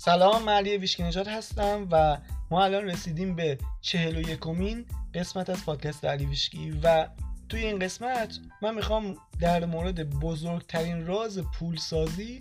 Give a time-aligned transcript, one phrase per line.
[0.00, 2.18] سلام من علی ویشکی نژاد هستم و
[2.50, 7.08] ما الان رسیدیم به چهل و یکمین قسمت از پادکست علی ویشکی و
[7.48, 12.40] توی این قسمت من می‌خوام در مورد بزرگترین راز پولسازی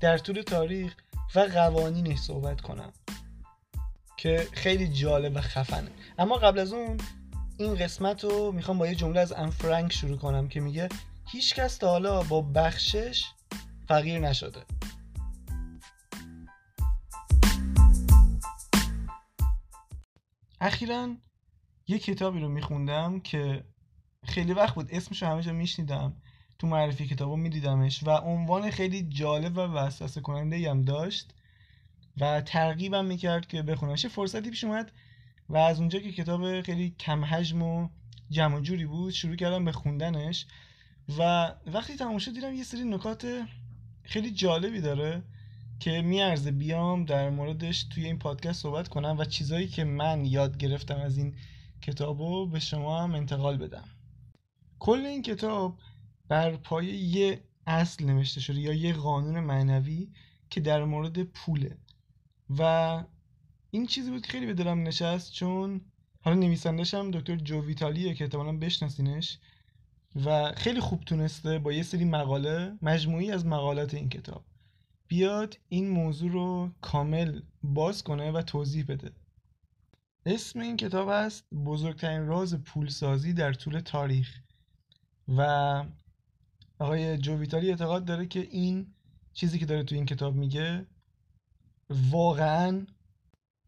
[0.00, 0.96] در طول تاریخ
[1.34, 2.92] و قوانینش صحبت کنم
[4.16, 5.90] که خیلی جالب و خفنه.
[6.18, 6.96] اما قبل از اون
[7.58, 10.88] این قسمت رو می‌خوام با یه جمله از ام فرانک شروع کنم که میگه
[11.26, 13.24] هیچ کس تا حالا با بخشش
[13.88, 14.77] فقیر نشده.
[20.60, 21.16] اخیرا
[21.86, 23.64] یه کتابی رو میخوندم که
[24.24, 24.88] خیلی وقت بود.
[24.90, 26.16] اسمش رو همه جا میشنیدم.
[26.58, 31.34] تو معرفی کتابو میدیدمش و عنوان خیلی جالب و وسوسه کننده هم داشت
[32.20, 34.06] و ترغیبم می‌کرد که بخونمش.
[34.06, 34.92] فرصتی پیش اومد
[35.48, 37.88] و از اونجا که کتاب خیلی کم حجم و
[38.30, 40.46] جمع جوری بود شروع کردم به خوندنش
[41.18, 43.46] و وقتی تموم شد دیدم یه سری نکات
[44.02, 45.22] خیلی جالبی داره.
[45.80, 50.56] که میارزه بیام در موردش توی این پادکست صحبت کنم و چیزایی که من یاد
[50.56, 51.34] گرفتم از این
[51.82, 53.84] کتابو به شما هم انتقال بدم.
[54.78, 55.78] کل این کتاب
[56.28, 60.08] بر پایه یه اصل نوشته شده یا یه قانون معنوی
[60.50, 61.78] که در مورد پوله.
[62.58, 63.04] و
[63.70, 65.80] این چیزی بود که خیلی به دلم نشست چون
[66.20, 69.38] حالا نویسندش هم دکتر جو ویتالیه که احتمالا بشناسینش
[70.24, 74.44] و خیلی خوب تونسته با یه سری مقاله مجموعی از مقالات این کتاب.
[75.08, 79.12] بیاد این موضوع رو کامل باز کنه و توضیح بده.
[80.26, 84.38] اسم این کتاب است بزرگترین راز پولسازی در طول تاریخ
[85.28, 85.42] و
[86.78, 88.94] آقای جو ویتالی اعتقاد داره که این
[89.32, 90.86] چیزی که داره تو این کتاب میگه
[91.90, 92.86] واقعا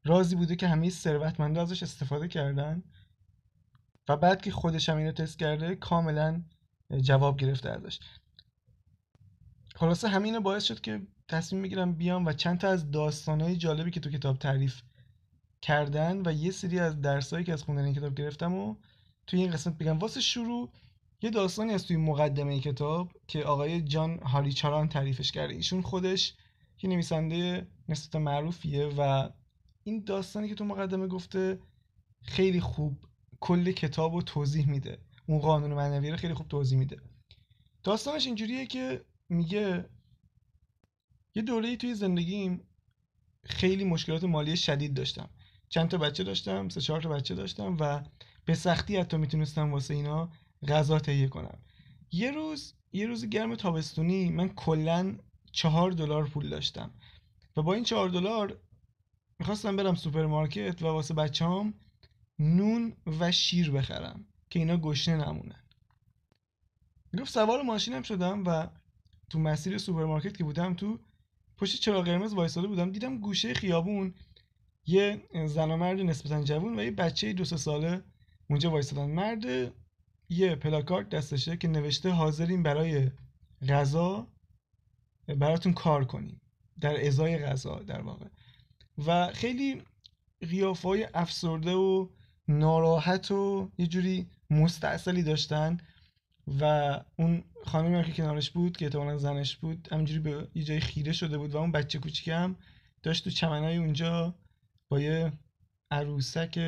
[0.05, 2.83] رازی بوده که همه ثروتمندا ازش استفاده کردن
[4.09, 6.43] و بعد که خودش هم اینو تست کرده کاملا
[7.01, 8.01] جواب گرفته ازش.
[9.75, 14.01] خلاصه همینو باعث شد که تصمیم می‌گیرم بیام و چند تا از داستانهای جالبی که
[14.01, 14.83] تو کتاب تعریف
[15.63, 18.77] کردن و یه سری از درسایی که از خوندن این کتاب گرفتم و
[19.27, 19.99] توی این قسمت بگم.
[19.99, 20.73] واسه شروع
[21.23, 25.55] یه داستانی از توی مقدمه کتاب که آقای جان هاریچاران تعریفش کرده.
[25.55, 26.35] ایشون خودش
[26.83, 29.29] یه نویسنده نسبتا معروفیه و
[29.85, 31.61] این داستانی که تو مقدمه گفته
[32.23, 33.05] خیلی خوب
[33.41, 34.99] کل کتاب رو توضیح میده.
[35.27, 36.97] اون قانون معنوی رو خیلی خوب توضیح میده.
[37.83, 39.89] داستانش اینجوریه که میگه
[41.35, 42.61] یه دوره توی زندگیم
[43.45, 45.31] خیلی مشکلات مالی شدید داشتم.
[45.69, 48.03] چند تا بچه داشتم سه چهار تا بچه داشتم و
[48.45, 50.31] به سختی حتی می‌تونستم واسه اینا
[50.69, 51.59] غذا تهیه کنم.
[52.13, 55.19] یه روز یه روز گرم تابستونی من کلا
[55.53, 56.91] چهار دلار پول داشتم
[57.57, 58.61] و با این چهار دلار
[59.39, 61.75] می‌خواستم برم سوپرمارکت و واسه بچه‌هام
[62.39, 65.65] نون و شیر بخرم که اینا گشنه نمونن.
[67.19, 68.69] گفت سوار ماشینم شدم و
[69.31, 70.99] تو مسیر سوپرمارکت که بودم تو
[71.61, 72.93] پشت چراغ قرمز وایساده بودم.
[72.93, 74.15] دیدم گوشه خیابون
[74.87, 78.03] یه زن و مرد نسبتا جوون و یه بچه دو سه ساله
[78.51, 79.73] اونجا وایسادن مرد
[80.29, 83.11] یه پلاکارد دستشه که نوشته حاضرین برای
[83.69, 84.27] غذا
[85.27, 86.41] براتون کار کنیم.
[86.81, 88.27] در ازای غذا در واقع.
[89.07, 89.83] و خیلی
[90.41, 92.09] قیافه افسرده و
[92.49, 95.79] ناراحت و یه جوری مستاصلی داشتن.
[96.61, 96.65] و
[97.17, 101.39] اون خانمی که کنارش بود که احتمالا زنش بود همینجوری به یه جای خیره شده
[101.39, 102.57] بود و اون بچه کوچیکم
[103.03, 104.35] داشت تو چمنای اونجا
[104.89, 105.33] با یه
[105.91, 106.59] عروسک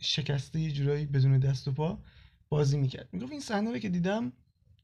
[0.00, 1.98] شکسته یه جورایی بدون دست و پا
[2.48, 3.08] بازی می‌کرد.
[3.12, 4.32] می‌گفت این صحنه رو که دیدم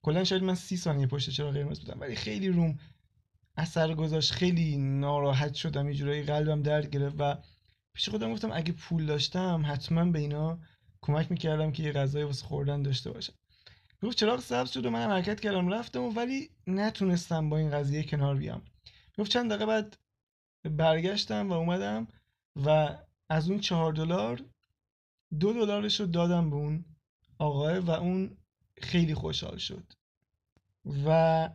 [0.02, 2.78] کلا شاید من سی ثانیه پشت چرا قرمز بودم ولی خیلی روم
[3.56, 4.32] اثر گذاشت.
[4.32, 7.34] خیلی ناراحت شدم یه جورایی قلبم درد گرفت و
[7.94, 10.58] پیش خودم گفتم اگه پول داشتم حتما به اینا
[11.00, 13.32] کمک می‌کردم که یه غذای واسه خوردن داشته باشم.
[14.02, 18.36] گفت چراغ سبز شد و من حرکت کردم رفتم ولی نتونستم با این قضیه کنار
[18.36, 18.62] بیام.
[19.18, 19.96] گفت چند دقیقه بعد
[20.64, 22.08] برگشتم و اومدم
[22.56, 22.98] و
[23.28, 24.44] از اون چهار دلار
[25.40, 26.84] دو دلارش رو دادم به اون
[27.38, 28.36] آقای و اون
[28.82, 29.92] خیلی خوشحال شد.
[31.06, 31.48] و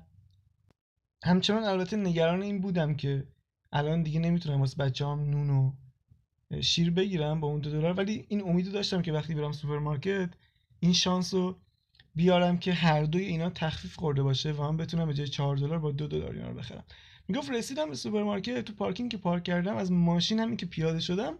[1.23, 3.27] همچنان البته نگران این بودم که
[3.71, 5.71] الان دیگه نمی‌تونم واسه بچه هم نون و
[6.61, 10.29] شیر بگیرم با اون دو دلار ولی این امیدو داشتم که وقتی برم سوپرمارکت
[10.79, 11.59] این شانس رو
[12.15, 15.79] بیارم که هر دوی اینا تخفیف خورده باشه و من بتونم به جای 4 دلار
[15.79, 16.83] با دو دلار اینا رو بخرم.
[17.27, 21.39] می‌گفت رسیدم به سوپرمارکت تو پارکینگ که پارک کردم از ماشین همین که پیاده شدم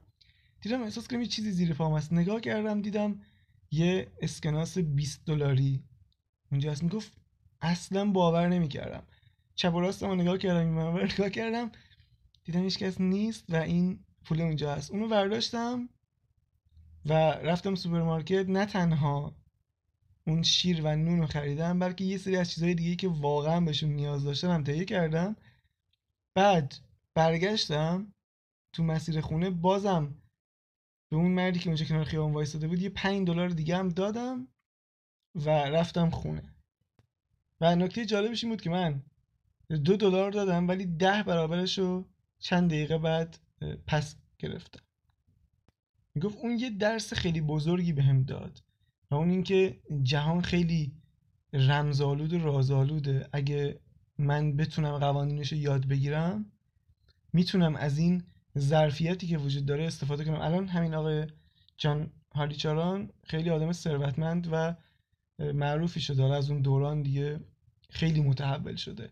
[0.62, 2.14] دیدم احساس کردم یه چیزی زیر پام هست.
[2.14, 3.20] نگاه کردم دیدم
[3.72, 5.84] یه اسکناس 20 دلاری.
[6.52, 6.84] اونجا هست.
[6.84, 7.12] می‌گفت
[7.62, 9.04] اصلا باور نمی‌کردم.
[9.56, 11.72] چپ و راستم رو نگاه کردم این نگاه کردم
[12.44, 14.92] دیدم هیچ کس نیست و این پول اونجا هست.
[14.92, 15.90] اونو برداشتم
[17.06, 18.50] و رفتم سوپرمارکت.
[18.50, 19.36] نه تنها
[20.28, 23.90] اون شیر و نون رو خریدم بلکه یه سری از چیزهای دیگه که واقعا بهشون
[23.90, 25.36] نیاز داشتم هم تهیه کردم.
[26.36, 26.76] بعد
[27.14, 28.14] برگشتم
[28.74, 30.16] تو مسیر خونه بازم
[31.10, 34.48] به اون مردی که اونجا کنار خیابان وایساده بود یه 5 دلار دیگه هم دادم
[35.36, 36.54] و رفتم خونه.
[37.62, 39.04] و نکته جالبش این بود که من
[39.70, 42.10] دو دلار دادم ولی ده برابرش رو
[42.40, 43.38] چند دقیقه بعد
[43.88, 44.84] پس گرفتم.
[46.16, 48.60] می‌گفت اون یه درس خیلی بزرگی بهم به داد.
[49.12, 50.92] و اون اینکه جهان خیلی
[51.54, 53.30] رمزآلود و رازآلوده.
[53.34, 53.80] اگه
[54.18, 56.52] من بتونم قوانینش رو یاد بگیرم
[57.34, 58.24] می‌تونم از این
[58.58, 60.42] ظرفیتی که وجود داره استفاده کنم.
[60.42, 61.28] الان همین آقای
[61.78, 64.76] جان هاریچاران خیلی آدم ثروتمند و
[65.40, 67.40] معروفی شده از اون دوران دیگه
[67.90, 69.10] خیلی متحول شده.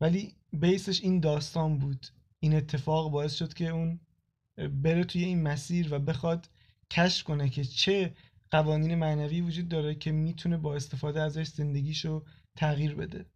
[0.00, 2.06] ولی بیسش این داستان بود.
[2.40, 4.00] این اتفاق باعث شد که اون
[4.56, 6.50] بره توی این مسیر و بخواد
[6.90, 8.14] کشف کنه که چه
[8.50, 12.24] قوانین معنوی وجود داره که می‌تونه با استفاده ازش زندگیشو
[12.56, 13.26] تغییر بده.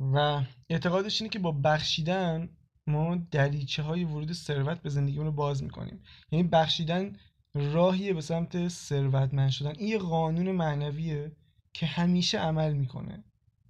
[0.00, 2.48] و اعتقادش اینه که با بخشیدن
[2.86, 6.02] ما دریچه های ورود ثروت به زندگیمون رو باز می‌کنیم.
[6.30, 7.16] یعنی بخشیدن
[7.54, 9.72] راهیه به سمت ثروتمند شدن.
[9.78, 11.32] این یه قانون معنویه
[11.72, 13.24] که همیشه عمل می‌کنه.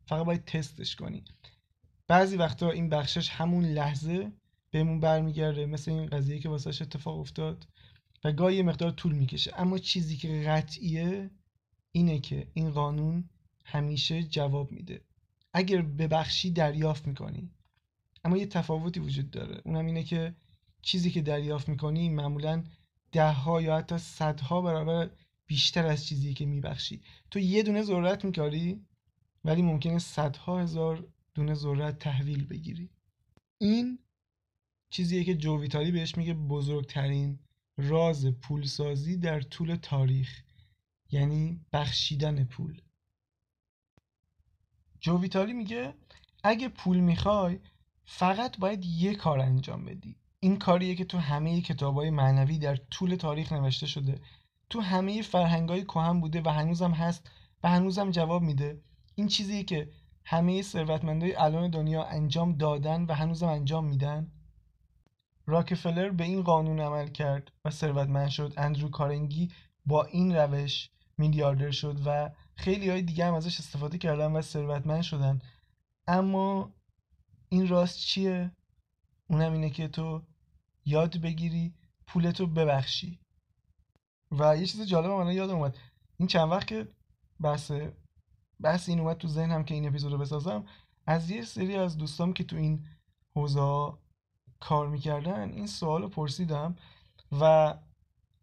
[0.06, 1.25] فقط باید تستش کنی.
[2.08, 4.32] بعضی وقتا این بخشش همون لحظه
[4.70, 5.66] بهمون برمیگرده.
[5.66, 7.66] مثل این قضیه که واسهش اتفاق افتاد.
[8.25, 9.53] و گاهی مقدار طول می‌کشه.
[9.57, 11.31] اما چیزی که قطعیه
[11.93, 13.29] اینه که این قانون
[13.65, 15.01] همیشه جواب میده.
[15.53, 17.51] اگر ببخشی دریافت می‌کنی.
[18.25, 19.63] اما یه تفاوتی وجود داره.
[19.65, 20.35] اونم اینه که
[20.83, 22.65] چیزی که دریافت می‌کنی معمولا
[23.13, 25.11] ده ها یا حتی صدها برابر
[25.47, 27.01] بیشتر از چیزی که میبخشی.
[27.31, 28.87] تو یه دونه ذرت میکاری
[29.45, 32.91] ولی ممکنه صدها هزار دونه ذرت تحویل بگیری.
[33.59, 33.99] این
[34.91, 37.39] چیزیه که جوویتالی بهش میگه بزرگترین
[37.76, 40.43] راز پولسازی در طول تاریخ
[41.11, 42.81] یعنی بخشیدن پول.
[45.00, 45.94] جوویتالی میگه
[46.44, 47.61] اگه پول می‌خوای
[48.05, 50.17] فقط باید یه کار انجام بدی.
[50.40, 54.20] این کاریه که تو همه کتابای معنوی در طول تاریخ نوشته شده.
[54.70, 57.31] تو همه فرهنگای کهن بوده و هنوزم هست
[57.62, 58.81] و هنوزم جواب میده.
[59.14, 59.90] این چیزیه که
[60.25, 64.32] همه ثروتمندای الان دنیا انجام دادن و هنوزم انجام میدن.
[65.46, 68.52] راکفلر به این قانون عمل کرد و ثروتمند شد.
[68.56, 69.52] اندرو کارنگی
[69.87, 75.02] با این روش میلیاردر شد و خیلی های دیگه هم ازش استفاده کردن و ثروتمند
[75.02, 75.38] شدن.
[76.06, 76.75] اما
[77.48, 78.52] این راست چیه؟
[79.31, 80.22] اونم اینه که تو
[80.84, 81.75] یاد بگیری
[82.06, 83.20] پولتو ببخشی.
[84.31, 85.78] و یه چیز جالب من یاد اومد.
[86.16, 86.88] این چند وقت که
[87.40, 87.72] بحث
[88.62, 90.64] بحث این اومد تو ذهنم که این اپیزود رو بسازم.
[91.06, 92.87] از یه سری از دوستام که تو این
[93.37, 93.93] حوزه
[94.61, 96.76] کار می‌کردن این سوال پرسیدم
[97.41, 97.75] و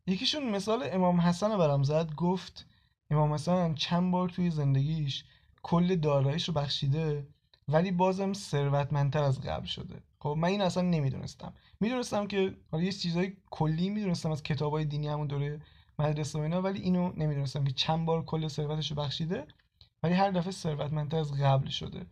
[0.08, 2.66] یکیشون مثال امام حسن رو برام زد گفت
[3.10, 5.24] امام حسن چند بار توی زندگیش
[5.64, 7.28] کل داراییش رو بخشیده
[7.68, 10.04] ولی بازم ثروتمندتر از قبل شده.
[10.20, 11.54] خب من این اصلا نمی‌دونستم.
[11.80, 15.62] می‌دونستم که حالا یه چیزای کلی می‌دونستم از کتابای دینی همون دوره
[16.00, 19.48] مدرسه و اینا ولی اینو نمی‌دونستم که چند بار کل ثروتش رو بخشیده
[20.04, 22.06] ولی هر دفعه ثروتمندتر از قبل شده.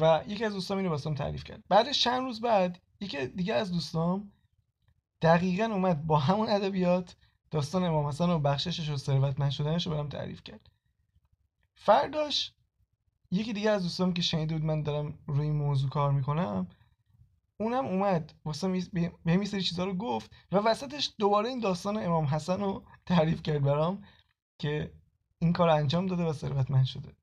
[0.00, 1.64] و یکی از دوستام اینو واسم تعریف کرد.
[1.68, 4.32] بعد چند روز بعد یکی دیگه از دوستام
[5.22, 7.16] دقیقا اومد با همون ادبیات
[7.50, 10.70] داستان امام حسن و بخششش و ثروتمند شدنش رو برام تعریف کرد.
[11.74, 12.52] فرداش
[13.30, 16.66] یکی دیگه از دوستام که شنیده بود من دارم روی این موضوع کار می‌کنم
[17.56, 22.24] اونم اومد واسه به همین سری چیزا رو گفت و وسطش دوباره این داستان امام
[22.24, 24.04] حسن رو تعریف کرد برام
[24.58, 24.92] که
[25.38, 27.16] این کار انجام داده و ثروتمند شده.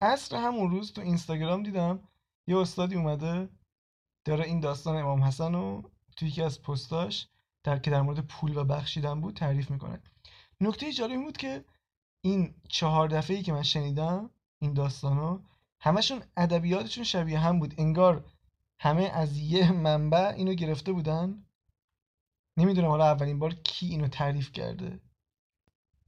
[0.00, 2.08] عصر همون روز تو اینستاگرام دیدم
[2.46, 3.48] یه استادی اومده
[4.24, 7.28] داره این داستان امام حسن رو توی یکی از پستاش
[7.64, 10.02] در که در مورد پول و بخشیدن بود تعریف می‌کنه.
[10.60, 11.64] نکته جالب بود که
[12.20, 15.40] این چهار دفعه ای که من شنیدم این داستان ها
[15.80, 17.74] همشون ادبیاتشون شبیه هم بود.
[17.78, 18.24] انگار
[18.78, 21.44] همه از یه منبع اینو گرفته بودن.
[22.56, 25.00] نمی‌دونم حالا اولین بار کی اینو تعریف کرده.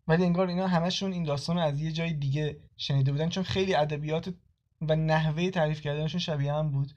[0.09, 4.35] ولی انگار اینا همشون این داستان از یه جای دیگه شنیده بودن چون خیلی ادبیات
[4.81, 6.93] و نحوه تعریف کردنشون شبیه هم بود.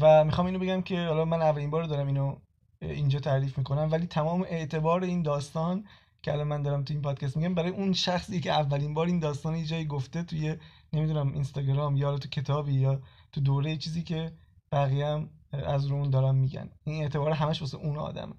[0.00, 2.36] و می‌خوام اینو بگم که حالا من اولین بار دارم اینو
[2.82, 5.84] اینجا تعریف می‌کنم ولی تمام اعتبار این داستان
[6.22, 9.18] که الان من دارم تو این پادکست میگم برای اون شخصی که اولین بار این
[9.18, 10.56] داستان یه جایی گفته توی
[10.92, 13.00] نمی‌دونم اینستاگرام یا تو کتابی یا
[13.32, 14.32] تو دوره چیزی که
[14.72, 16.70] بقیه هم از رو اون دارم میگن.
[16.84, 18.34] این اعتبار همش واسه اون آدمه.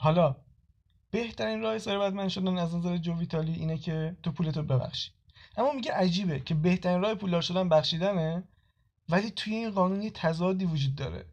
[0.00, 0.36] حالا
[1.10, 5.10] بهترین راه ثروتمند شدن از نظر جو ویتالی اینه که تو پولتو ببخشی.
[5.56, 8.42] اما میگه عجیبه که بهترین راه پولدار شدن بخشیدنه
[9.08, 11.26] ولی توی این قانون یه تضادی وجود داره.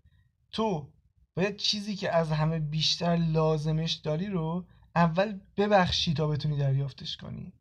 [0.51, 0.89] تو
[1.35, 7.53] باید چیزی که از همه بیشتر لازمش داری رو اول ببخشی تا بتونی دریافتش کنی.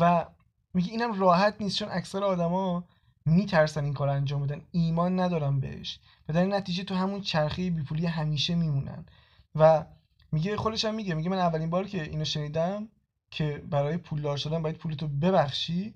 [0.00, 0.26] و
[0.74, 2.84] میگه اینم راحت نیست چون اکثر آدما
[3.26, 4.62] میترسن این کار انجام بدن.
[4.72, 5.98] ایمان ندارن بهش.
[6.28, 9.06] و در نتیجه تو همون چرخه بیپولی همیشه میمونن.
[9.54, 9.84] و
[10.32, 12.88] میگه خودش هم میگه میگه من اولین بار که اینو شنیدم
[13.30, 15.94] که برای پولدار شدن باید پولتو ببخشی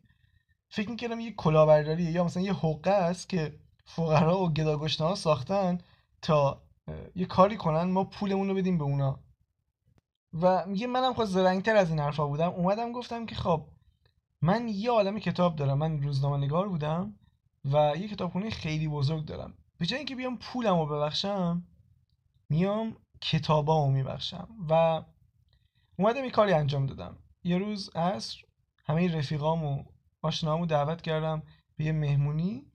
[0.69, 5.79] فکر می‌کردم یه کلاهبرداریه یا مثلا یه حقه است که فقرا و گداگشته ساختن
[6.23, 6.63] تا
[7.15, 9.21] یه کاری کنن ما پولمون رو بدیم به اونا.
[10.33, 12.51] و میگه منم خود زرنگتر از این حرفا بودم.
[12.51, 13.69] اومدم گفتم که خب
[14.43, 15.79] من یه عالم کتاب دارم.
[15.79, 17.15] من روزنامه نگار بودم
[17.65, 19.55] و یه کتابخونه خیلی بزرگ دارم.
[19.79, 21.67] به جای اینکه بیام پولم رو ببخشم
[22.49, 24.49] میام کتابامو میبخشم.
[24.69, 25.03] و
[25.99, 27.17] اومدم یه کاری انجام دادم.
[27.45, 28.39] یه روز عصر
[28.87, 29.85] همه رفیقام و
[30.29, 31.43] آشنامو دعوت کردم
[31.77, 32.67] به یه مهمونی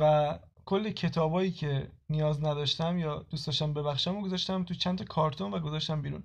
[0.00, 5.04] و کل کتابایی که نیاز نداشتم یا دوست داشتم ببخشم و گذاشتم تو چند تا
[5.04, 6.22] کارتون و گذاشتم بیرون.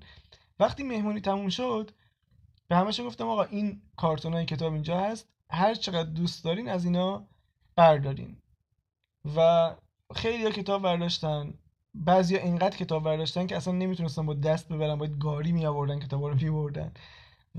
[0.60, 1.92] وقتی مهمونی تموم شد
[2.68, 6.86] به همشون گفتم آقا این کارتون های کتاب اینجا هست هر چقدر دوست دارین از
[6.86, 7.28] اینا
[7.76, 8.38] بردارین.
[9.36, 9.70] و
[10.16, 11.54] خیلی ها کتاب برداشتن
[11.94, 16.24] بعضیا اینقدر کتاب برداشتن که اصلا نمی‌تونستن با دست ببرن باید گاری می آوردن کتاب
[16.24, 16.92] رو می بردن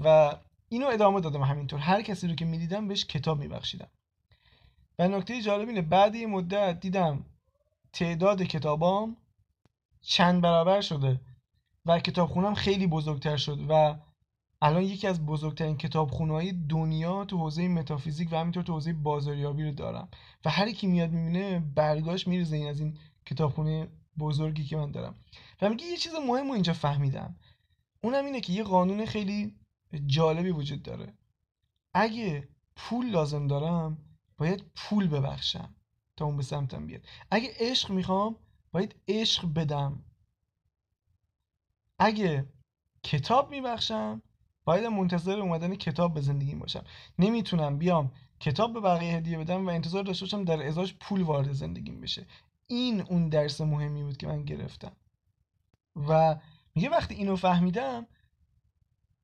[0.05, 0.37] و
[0.69, 1.81] اینو ادامه دادم همینطور.
[1.81, 3.89] هر کسی رو که می‌دیدم بهش کتاب میبخشیدم.
[4.99, 7.25] و نکته جالب اینه بعد یه مدت دیدم
[7.93, 9.17] تعداد کتابام
[10.01, 11.21] چند برابر شده
[11.87, 13.97] و کتابخونم خیلی بزرگتر شد و
[14.63, 19.73] الان یکی از بزرگترین کتابخونه‌های دنیا تو حوزه متافیزیک و همینطور تو حوزه بازاریابی رو
[19.73, 20.09] دارم.
[20.45, 25.15] و هر کی میاد می‌بینه برگاش میریزه این از این کتابخونه بزرگی که من دارم.
[25.63, 27.37] و میگه یه چیز مهم رو اینجا فهمیدم.
[28.03, 29.55] اونم اینه که یه قانون خیلی
[30.07, 31.15] جالبی وجود داره.
[31.95, 33.99] اگه پول لازم دارم
[34.39, 35.75] باید پول ببخشم
[36.17, 37.07] تا اون به سمتم بیاد.
[37.31, 38.37] اگه عشق می‌خوام
[38.73, 40.05] باید عشق بدم.
[41.99, 42.53] اگه
[43.03, 44.23] کتاب میبخشم
[44.65, 46.85] باید منتظر اومدن کتاب به زندگیم باشم.
[47.19, 51.53] نمی‌تونم بیام کتاب به بقیه هدیه بدم و انتظار داشته باشم در ازاش پول وارد
[51.53, 52.27] زندگیم بشه.
[52.67, 54.97] این اون درس مهمی بود که من گرفتم.
[56.09, 56.37] و
[56.75, 58.07] میگه وقتی اینو فهمیدم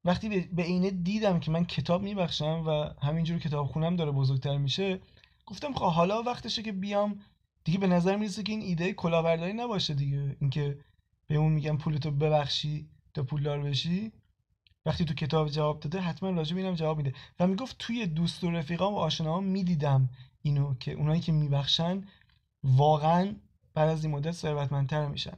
[0.04, 2.70] وقتی به عینه دیدم که من کتاب میبخشم و
[3.06, 5.00] همینجور کتاب خونم داره بزرگتر میشه
[5.46, 7.20] گفتم خب حالا وقتشه که بیام.
[7.64, 10.36] دیگه به نظر می‌رسه که این ایده کلاهبرداری نباشه دیگه.
[10.40, 10.78] اینکه
[11.26, 14.12] به اون میگم پولتو ببخشی تا پولدار بشی.
[14.86, 17.14] وقتی تو کتاب جواب داده حتما راجع اینم جواب میده.
[17.40, 20.10] و می‌گفت توی دوست و رفیقام و آشناهام می‌دیدم
[20.42, 22.04] اینو که اونایی که میبخشن
[22.64, 23.34] واقعا
[23.74, 25.36] بعد از این مدت ثروتمندتر میشن.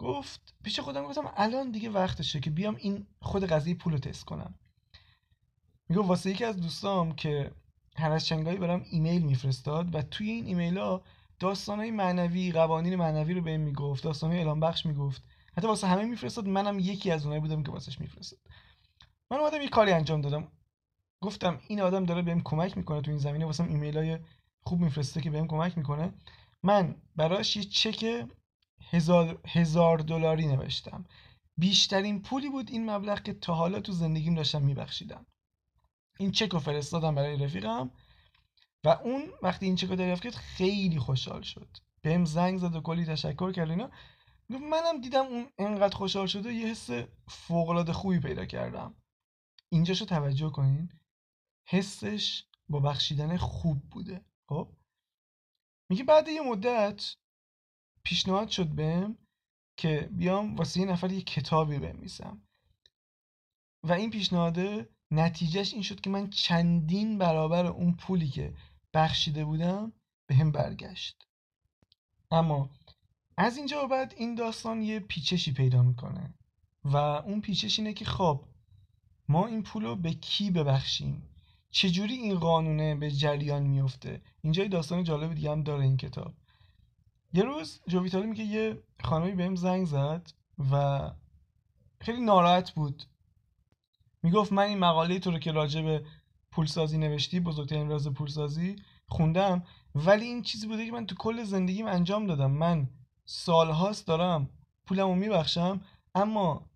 [0.00, 4.54] گفت پیش خودم گفتم الان دیگه وقتشه که بیام این خود قضیه پول تست کنم.
[5.88, 7.50] می‌گفت واسه یکی از دوستام که
[7.96, 11.02] هر از چنگایی برام ایمیل میفرستاد و توی این ایمیل ها
[11.38, 15.22] داستانهای معنوی قوانین معنوی رو بهم می‌گفت داستانهای اعلام بخش می‌گفت.
[15.56, 18.38] حتی واسه همه میفرستاد منم یکی از اونایی بودم که واسش میفرستاد.
[19.30, 20.48] من اومدم یه کاری انجام دادم.
[21.20, 24.18] گفتم این آدم داره بهم کمک می‌کنه تو این زمینه واسم ایمیل های
[24.62, 26.12] خوب میفرسته که بهم کمک می‌کنه.
[26.62, 28.26] من براش یه چک
[28.92, 31.04] هزار, هزار دلاری نوشتم.
[31.56, 35.26] بیشترین پولی بود این مبلغ که تا حالا تو زندگیم داشتم میبخشیدم.
[36.18, 37.90] این چک رو فرستادم برای رفیقم
[38.84, 41.76] و اون وقتی این چک رو دریافت کرد خیلی خوشحال شد.
[42.02, 43.90] بهم زنگ زد و کلی تشکر کرد اینا.
[44.48, 46.90] منم دیدم اون انقدر خوشحال شده یه حس
[47.28, 48.94] فوقالعاده خوبی پیدا کردم.
[49.68, 50.88] اینجاشو توجه کنین
[51.68, 54.72] حسش با بخشیدن خوب بوده خب؟
[55.90, 57.16] میگه بعد یه مدت
[58.04, 59.18] پیشنهاد شد بهم
[59.76, 62.42] که بیام واسه یه نفر یه کتابی بنویسم.
[63.82, 68.54] و این پیشنهاده نتیجهش این شد که من چندین برابر اون پولی که
[68.94, 69.92] بخشیده بودم
[70.26, 71.26] به هم برگشت.
[72.30, 72.70] اما
[73.36, 76.34] از اینجا بعد این داستان یه پیچشی پیدا می‌کنه
[76.84, 78.44] و اون پیچش اینه که خب
[79.28, 81.22] ما این پول رو به کی ببخشیم؟
[81.70, 86.34] چجوری این قانونه به جریان میفته اینجا داستان جالب دیگه هم داره این کتاب.
[87.32, 90.30] یه روز جوویتالی میگه یه خانمی بهم زنگ زد
[90.72, 91.00] و
[92.00, 93.02] خیلی ناراحت بود.
[94.22, 96.06] می‌گفت من این مقاله تو رو که راجع به
[96.50, 98.76] پولسازی نوشتی بزرگترین راز پولسازی
[99.08, 99.62] خوندم.
[99.94, 102.50] ولی این چیزی بوده که من تو کل زندگیم انجام دادم.
[102.50, 102.88] من
[103.24, 104.48] سالهاست دارم
[104.86, 105.80] پولمو میبخشم
[106.14, 106.70] اما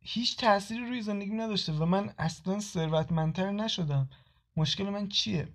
[0.00, 4.10] هیچ تأثیری روی زندگیم نداشته و من اصلا ثروتمندتر نشدم.
[4.56, 5.48] مشکل من چیه؟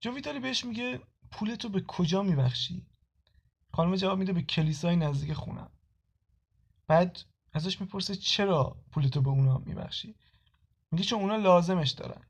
[0.00, 2.86] جو ویتالی بهش میگه پولتو به کجا میبخشی؟
[3.76, 5.70] خانم جواب میده به کلیسای نزدیک خونم.
[6.86, 7.18] بعد
[7.52, 10.14] ازش می‌پرسه چرا پولتو به اونا میبخشی؟
[10.90, 12.22] میگه چون اونا لازمش دارن.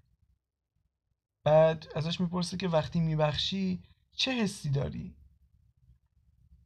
[1.44, 5.16] بعد ازش می‌پرسه که وقتی میبخشی چه حسی داری؟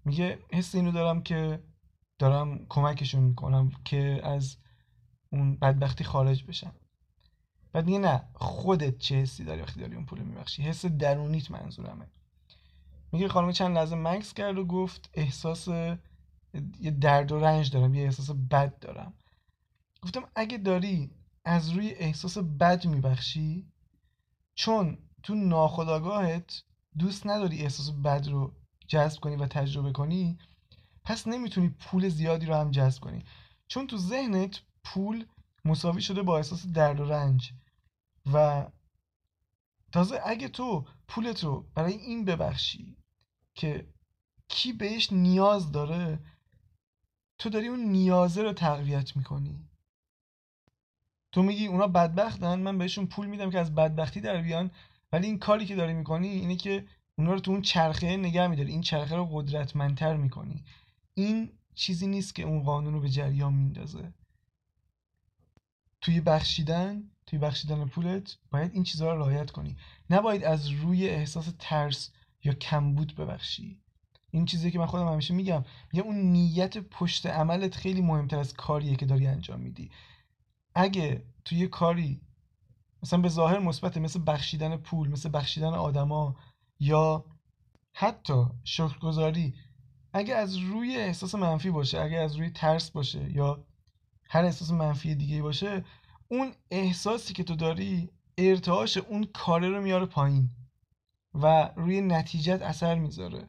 [0.04, 1.62] میگه حس اینو دارم که
[2.18, 4.56] دارم کمکشون می‌کنم که از
[5.32, 6.72] اون بدبختی خارج بشن
[7.72, 12.06] بعد میگه نه خودت چه حسی داری وقتی داری اون پول میبخشی؟ حس درونیت منظورمه.
[13.12, 15.68] میگه خانم چند لحظه مکس کرد و گفت احساس
[16.80, 19.14] یه درد و رنج دارم یه احساس بد دارم.
[20.02, 21.10] گفتم اگه داری
[21.44, 23.66] از روی احساس بد میبخشی
[24.54, 26.62] چون تو ناخداگاهت
[26.98, 28.54] دوست نداری احساس بد رو
[28.88, 30.38] جذب کنی و تجربه کنی
[31.04, 33.24] پس نمی‌تونی پول زیادی رو هم جذب کنی.
[33.68, 35.24] چون تو ذهنت پول
[35.64, 37.52] مساوی شده با احساس درد و رنج.
[38.32, 38.66] و
[39.92, 42.96] تازه اگه تو پولت رو برای این ببخشی
[43.60, 43.86] که
[44.48, 46.18] کی بهش نیاز داره
[47.38, 49.68] تو داری اون نیازه رو تقویت می‌کنی.
[51.32, 54.70] تو میگی اونا بدبختن من بهشون پول میدم که از بدبختی در بیان
[55.12, 56.86] ولی این کاری که داری می‌کنی اینه که
[57.18, 60.64] اونا رو تو اون چرخه نگه میداری این چرخه رو قدرتمندتر می‌کنی.
[61.14, 64.12] این چیزی نیست که اون قانون رو به جریان میندازه.
[66.00, 69.76] توی بخشیدن توی بخشیدن پولت باید این چیزها رو رعایت کنی.
[70.10, 72.10] نباید از روی احساس ترس
[72.44, 73.80] یا کمبود ببخشی.
[74.30, 78.54] این چیزی که من خودم همیشه میگم یه اون نیت پشت عملت خیلی مهمتر از
[78.54, 79.90] کاریه که داری انجام میدی.
[80.74, 82.20] اگه توی یه کاری
[83.02, 86.36] مثلا به ظاهر مثبت مثل بخشیدن پول مثل بخشیدن آدما
[86.80, 87.24] یا
[87.92, 89.54] حتی شکرگزاری
[90.12, 93.64] اگه از روی احساس منفی باشه اگه از روی ترس باشه یا
[94.28, 95.84] هر احساس منفی دیگه باشه
[96.28, 100.50] اون احساسی که تو داری ارتعاش اون کاره رو میاره پایین.
[101.34, 103.48] و روی نتیجت اثر می‌ذاره.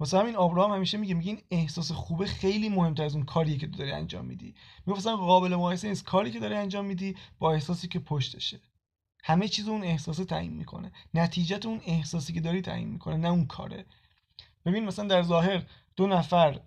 [0.00, 3.66] واسه همین آبراهام همیشه میگه میگه این احساس خوبه خیلی مهمتر از اون کاریه که
[3.66, 4.54] تو داری انجام میدی.
[4.86, 8.60] میگه قابل مقایسه نیست کاری که داری انجام میدی با احساسی که پشتشه.
[9.24, 10.92] همه چیز اون احساس تعیین می‌کنه.
[11.14, 13.86] نتیجت اون احساسی که داری تعیین می‌کنه نه اون کاره.
[14.64, 16.60] ببین مثلا در ظاهر دو نفر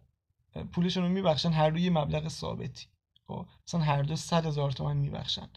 [0.72, 2.88] پولشون رو میبخشن هر روی مبلغ ثابتی.
[3.28, 5.50] خب مثلا هر دو صد هزار تومن میبخشن.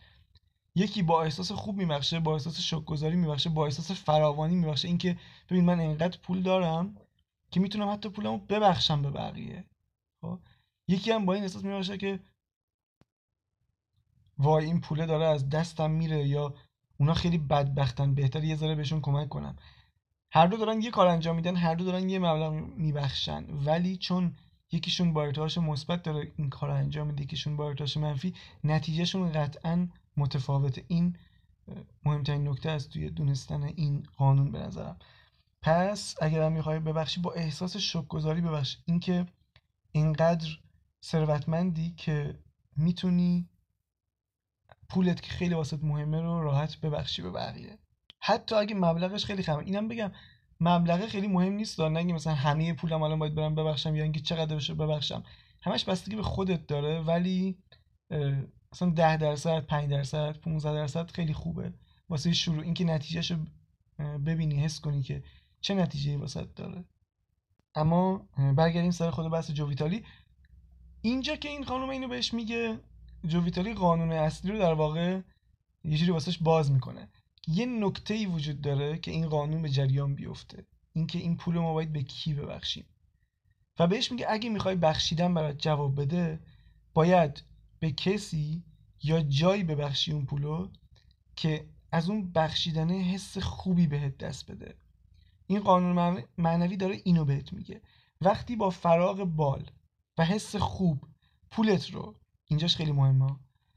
[0.78, 4.88] یکی با احساس خوب میبخشه با احساس شکرگزاری میبخشه با احساس فراوانی میبخشه.
[4.88, 5.18] اینکه
[5.50, 6.96] ببین من انقدر پول دارم
[7.50, 9.64] که می‌تونم حتی پولمو ببخشم به بقیه.
[10.20, 10.38] خب؟
[10.88, 12.20] یکی هم با این احساس میبخشه که
[14.38, 16.54] وای این پوله داره از دستم میره یا
[17.00, 19.56] اونا خیلی بدبختن بهتر یه ذره بهشون کمک کنم.
[20.32, 23.44] هر دو دارن یه کار انجام میدن هر دو دارن یه مبلغ میبخشن.
[23.64, 24.36] ولی چون
[24.72, 29.88] یکیشون با ارتعاش مثبت داره این کار انجام میده یکیشون با ارتعاش منفی نتیجهشون قطعا
[30.18, 31.16] متفاوته این
[32.04, 34.98] مهمترین نکته است توی دونستن این قانون به نظرم.
[35.62, 38.76] پس اگر هم می‌خوای ببخشی با احساس شکرگزاری ببخش.
[38.84, 39.26] اینکه
[39.92, 40.48] اینقدر
[41.04, 42.38] ثروتمندی که
[42.76, 43.48] می‌تونی
[44.88, 47.78] پولت که خیلی واسط مهمه رو راحت ببخشی به بقیه.
[48.20, 50.12] حتی اگه مبلغش خیلی کمه اینم بگم
[50.60, 51.80] مبلغ خیلی مهم نیست.
[51.80, 55.22] نه مثلا همه پولم الان باید برم ببخشم یا اینکه چقدر بشه ببخشم.
[55.62, 57.00] همش بستگی به خودت داره.
[57.00, 57.58] ولی
[58.72, 61.72] مثلا 10 درصد 5 درصد 15 درصد خیلی خوبه.
[62.08, 63.36] واسه شروع اینکه نتیجهشو
[63.98, 65.22] ببینی حس کنی که
[65.60, 66.84] چه نتیجه واسه داره.
[67.74, 70.04] اما برگردیم سر خود بحث جوویتالی
[71.02, 72.78] اینجا که این خانم اینو بهش میگه
[73.26, 75.20] جوویتالی قانون اصلی رو در واقع
[75.84, 77.08] یه جوری واسش باز می‌کنه.
[77.46, 80.66] یه نکته ای وجود داره که این قانون به جریان بیفته.
[80.92, 82.84] اینکه این پول ما باید به کی ببخشیم.
[83.78, 86.40] و بهش میگه اگه می‌خوای بخشیدن برات جواب بده
[86.94, 87.42] باید
[87.80, 88.64] به کسی
[89.02, 90.68] یا جایی ببخشی اون پولو
[91.36, 94.74] که از اون بخشیدنه حس خوبی بهت دست بده.
[95.46, 97.80] این قانون معنوی داره اینو بهت میگه.
[98.20, 99.70] وقتی با فراغ بال
[100.18, 101.04] و حس خوب
[101.50, 102.14] پولت رو
[102.46, 103.36] اینجاش خیلی مهمه.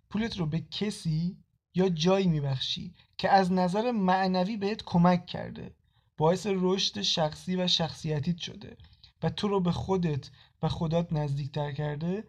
[0.09, 1.37] پولت رو به کسی
[1.75, 5.75] یا جایی میبخشی که از نظر معنوی بهت کمک کرده.
[6.17, 8.77] باعث رشد شخصی و شخصیتیت شده
[9.23, 10.29] و تو رو به خودت
[10.61, 12.23] و خدات نزدیکتر کرده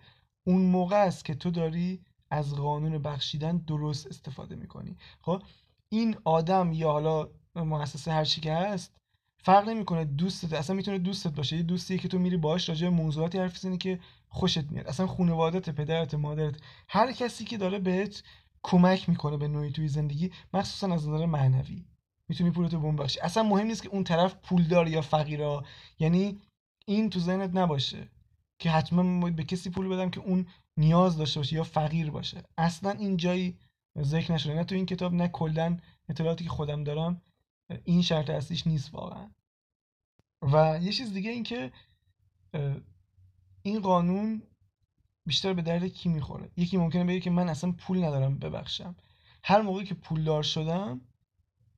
[0.46, 2.00] اون موقع است که تو داری
[2.30, 4.96] از قانون بخشیدن درست استفاده می‌کنی.
[5.20, 5.42] خب
[5.88, 8.96] این آدم یا حالا مؤسسه هر چی که هست
[9.44, 11.56] فرق نمی‌کنه دوستت اصلا می‌تونه دوستت باشه.
[11.56, 14.86] یه دوستی که تو میری باهاش راجع به موضوعاتی حرف بزنی که خوشت میاد.
[14.86, 18.22] اصلا خانوادت پدرت مادرت هر کسی که داره بهت
[18.62, 21.84] کمک می‌کنه به نوعی توی زندگی مخصوصا از نظر معنوی.
[22.28, 23.20] می‌تونی پولتو بون بخشی.
[23.20, 25.64] اصلا مهم نیست که اون طرف پولدار یا فقیرا.
[25.98, 26.40] یعنی
[26.86, 28.08] این تو ذهنت نباشه.
[28.62, 30.46] که حتما به کسی پول بدم که اون
[30.76, 32.42] نیاز داشته باشه یا فقیر باشه.
[32.58, 33.58] اصلا این جایی
[34.02, 34.54] ذکر نشده.
[34.54, 37.22] نه تو این کتاب نه کلا اطلاعاتی که خودم دارم
[37.84, 39.30] این شرط اصلیش نیست واقعا.
[40.42, 41.72] و یه چیز دیگه این که
[43.62, 44.42] این قانون
[45.26, 48.96] بیشتر به درد کی می‌خوره؟ یکی ممکنه بگه که من اصلا پول ندارم ببخشم.
[49.44, 51.00] هر موقعی که پولدار شدم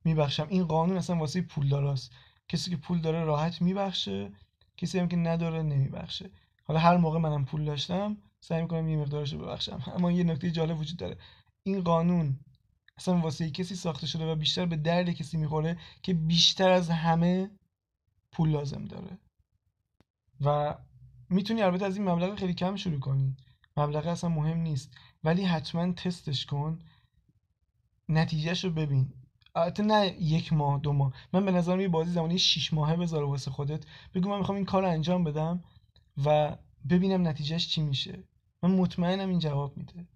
[0.03, 0.47] میبخشم.
[0.49, 2.11] این قانون اصلا واسه پولداراست.
[2.47, 4.31] کسی که پول داره راحت میبخشه
[4.77, 6.31] کسی هم که نداره نمیبخشه.
[6.65, 9.83] حالا هر موقع منم پول داشتم سعی می‌کنم یه مقدارش رو ببخشم.
[9.95, 11.17] اما یه نکته جالب وجود داره.
[11.63, 12.39] این قانون
[12.97, 17.51] اصلا واسه کسی ساخته شده و بیشتر به درد کسی می‌خوره که بیشتر از همه
[18.31, 19.17] پول لازم داره.
[20.41, 20.75] و
[21.29, 23.35] می‌تونی البته از این مبلغ خیلی کم شروع کنی.
[23.77, 24.97] مبلغ اصلا مهم نیست.
[25.23, 26.79] ولی حتما تستش کن.
[28.09, 29.13] نتیجهش رو ببین.
[29.55, 31.13] البته نه یک ماه دو ماه.
[31.33, 33.85] من به نظرم یه بازی زمانی شیش ماهه بذار واسه خودت.
[34.13, 35.63] بگو من می‌خوام این کار رو انجام بدم.
[36.25, 36.57] و
[36.89, 38.23] ببینم نتیجهش چی میشه.
[38.63, 40.07] من مطمئنم این جواب میده.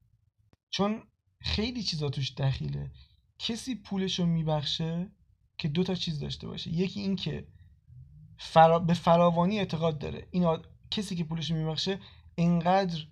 [0.69, 1.03] چون
[1.41, 2.91] خیلی چیزا توش دخیله.
[3.39, 5.12] کسی پولش رو میبخشه
[5.57, 6.71] که دو تا چیز داشته باشه.
[6.71, 7.47] یکی این که
[8.38, 8.79] فرا...
[8.79, 10.27] به فراوانی اعتقاد داره.
[10.31, 10.57] این
[10.91, 11.99] کسی که پولش رو میبخشه
[12.38, 13.05] انقدر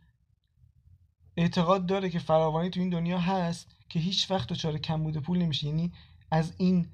[1.37, 5.67] اعتقاد داره که فراوانی تو این دنیا هست که هیچ وقت دچار کمبود پول نمیشه.
[5.67, 5.93] یعنی
[6.31, 6.87] از این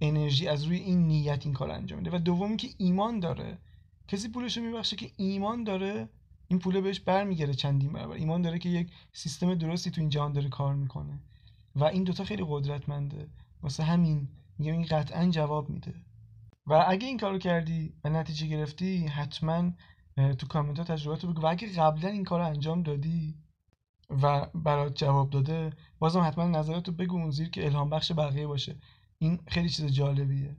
[0.00, 2.16] انرژی از روی این نیت این کار انجام میده.
[2.16, 3.58] و دومی که ایمان داره.
[4.10, 6.08] کسی پولش رو میبخشه که ایمان داره
[6.48, 8.14] این پول بهش برمیگرده چندین برابر.
[8.14, 11.20] ایمان داره که یک سیستم درستی تو این جهان داره کار می‌کنه.
[11.76, 13.28] و این دوتا خیلی قدرتمنده.
[13.62, 15.94] واسه همین میگم این قطعا جواب میده.
[16.66, 19.70] و اگه این کارو کردی و نتیجه گرفتی حتما
[20.38, 21.40] تو کامنت ها تجربه بگو.
[21.40, 23.34] و اگه قبلا این کار انجام دادی
[24.22, 28.76] و برات جواب داده بازم حتما نظرتو بگو اون زیر که الهام بخش بقیه باشه.
[29.18, 30.56] این خیلی چیز جالبیه.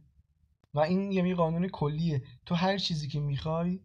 [0.73, 2.23] و این یعنی قانون کلیه.
[2.45, 3.79] تو هر چیزی که می‌خوای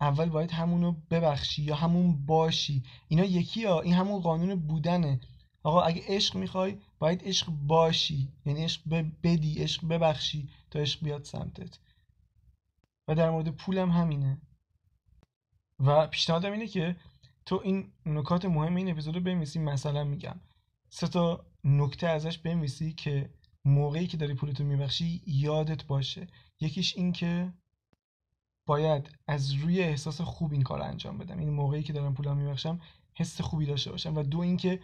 [0.00, 2.82] اول باید همونو ببخشی یا همون باشی.
[3.08, 5.20] اینا یکی ها این همون قانون بودنه.
[5.62, 8.28] آقا اگه عشق می‌خوای باید عشق باشی.
[8.46, 8.82] یعنی عشق
[9.22, 11.78] بدی عشق ببخشی تا عشق بیاد سمتت.
[13.08, 14.40] و در مورد پولم همینه.
[15.80, 16.96] و پیشنهادم اینه که
[17.46, 19.58] تو این نکات مهم این اپیزود رو بنویسی.
[19.58, 20.40] مثلا میگم.
[20.88, 23.30] سه تا نکته ازش بنویسی که
[23.64, 26.26] موقعی که داری پولتو میبخشی یادت باشه.
[26.60, 27.52] یکیش این که
[28.66, 31.38] باید از روی احساس خوب این کار رو انجام بدم.
[31.38, 32.80] این موقعی که دارم پولم میبخشم
[33.14, 34.16] حس خوبی داشته باشم.
[34.16, 34.80] و دو اینکه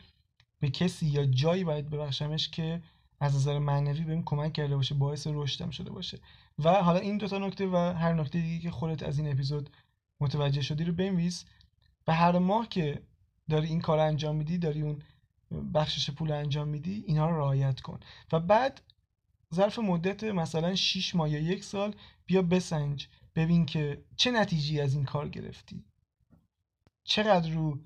[0.61, 2.83] به کسی یا جایی باید ببخشمش که
[3.21, 6.19] از نظر معنوی بهم کمک کرده باشه باعث رشدم شده باشه.
[6.59, 9.71] و حالا این دو تا نکته و هر نکته دیگه که خودت از این اپیزود
[10.21, 11.45] متوجه شدی رو بنویس.
[12.07, 13.03] و هر ماه که
[13.49, 15.03] داری این کار انجام میدی داری اون
[15.75, 18.01] بخشش پول انجام میدی اینها رو رعایت کن.
[18.33, 18.83] و بعد
[19.55, 21.95] ظرف مدت مثلا 6 ماه یا یک سال
[22.27, 25.85] بیا بسنج ببین که چه نتیجی از این کار گرفتی.
[27.05, 27.81] چقدر رو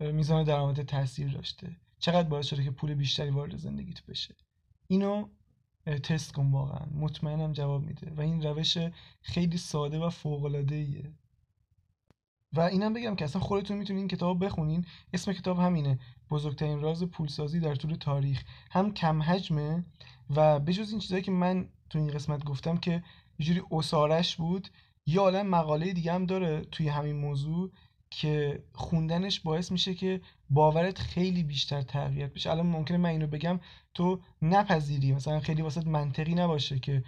[0.00, 4.36] میزان درآمد تاثیر داشته؟ چقدر باعث شده که پول بیشتری وارد زندگیت بشه؟
[4.86, 5.28] اینو
[5.86, 6.86] تست کن واقعا.
[6.94, 8.10] مطمئنم جواب میده.
[8.10, 8.78] و این روش
[9.22, 11.12] خیلی ساده و فوق العاده ایه
[12.52, 14.84] و اینم بگم که اصلا خودتون می‌تونین کتاب بخونین.
[15.12, 15.98] اسم کتاب همینه.
[16.30, 18.42] بزرگترین راز پولسازی در طول تاریخ.
[18.70, 19.84] هم کم حجمه
[20.36, 23.02] و بجز این چیزایی که من تو این قسمت گفتم که
[23.38, 24.68] یه جوری اسارش بود
[25.06, 27.70] یه عالم مقاله دیگه هم داره توی همین موضوع
[28.10, 32.50] که خوندنش باعث میشه که باورت خیلی بیشتر تقویت بشه.
[32.50, 33.60] الان ممکنه من اینو بگم
[33.94, 35.12] تو نپذیری.
[35.12, 37.04] مثلا خیلی واسه منطقی نباشه که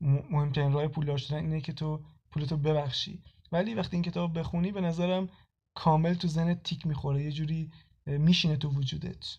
[0.00, 2.00] مهمترین راه پولدار شدن اینه که تو
[2.30, 3.22] پولتو ببخشی.
[3.52, 5.28] ولی وقتی این کتاب بخونی به نظرم
[5.74, 7.70] کامل تو زنت تیک می‌خوره یه جوری
[8.06, 9.38] میشینه تو وجودت.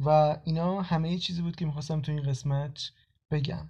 [0.00, 2.92] و اینا همه چیزی بود که می‌خواستم تو این قسمت
[3.30, 3.68] بگم.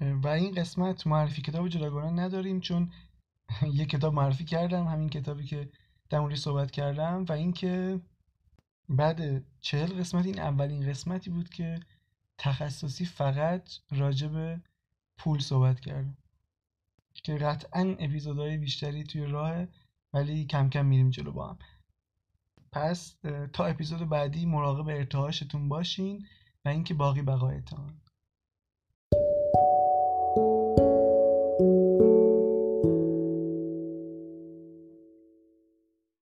[0.00, 2.92] و این قسمت معرفی کتاب جداگانه نداریم چون
[3.78, 5.70] یه کتاب معرفی کردم همین کتابی که
[6.10, 8.00] در صحبت کردم و اینکه
[8.88, 11.80] بعد چهل قسمت این اولین قسمتی بود که
[12.38, 14.60] تخصصی فقط راجب
[15.18, 16.16] پول صحبت کردم.
[17.14, 19.66] که قطعا اپیزودهای بیشتری توی راه
[20.12, 21.58] ولی کم کم میریم جلو با هم.
[22.72, 23.16] پس
[23.52, 26.26] تا اپیزود بعدی مراقب ارتعاشتون باشین
[26.64, 28.01] و اینکه باقی بقایتان.